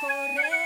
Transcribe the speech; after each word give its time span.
correr. 0.00 0.57